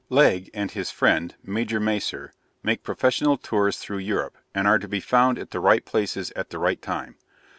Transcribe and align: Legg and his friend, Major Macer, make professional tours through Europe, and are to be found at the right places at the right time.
Legg 0.09 0.49
and 0.55 0.71
his 0.71 0.89
friend, 0.89 1.35
Major 1.43 1.79
Macer, 1.79 2.33
make 2.63 2.81
professional 2.81 3.37
tours 3.37 3.77
through 3.77 3.99
Europe, 3.99 4.35
and 4.51 4.67
are 4.67 4.79
to 4.79 4.87
be 4.87 4.99
found 4.99 5.37
at 5.37 5.51
the 5.51 5.59
right 5.59 5.85
places 5.85 6.31
at 6.35 6.49
the 6.49 6.57
right 6.57 6.81
time. 6.81 7.17